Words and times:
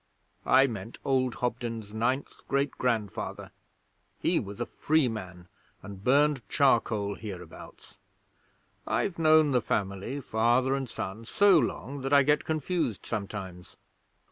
'I 0.47 0.65
meant 0.65 0.97
old 1.05 1.35
Hobden's 1.45 1.93
ninth 1.93 2.39
great 2.47 2.71
grandfather. 2.71 3.51
He 4.17 4.39
was 4.39 4.59
a 4.59 4.65
free 4.65 5.07
man 5.07 5.47
and 5.83 6.03
burned 6.03 6.41
charcoal 6.49 7.13
hereabouts. 7.13 7.97
I've 8.87 9.19
known 9.19 9.51
the 9.51 9.61
family, 9.61 10.19
father 10.19 10.73
and 10.73 10.89
son, 10.89 11.25
so 11.25 11.59
long 11.59 12.01
that 12.01 12.13
I 12.13 12.23
get 12.23 12.45
confused 12.45 13.05
sometimes. 13.05 13.75